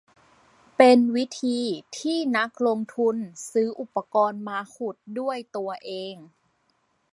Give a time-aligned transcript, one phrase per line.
[0.77, 1.61] เป็นวิธี
[1.99, 3.15] ที่นักลงทุน
[3.51, 6.15] ซื้ออุปกรณ์มาขุดด้วยตัวเอง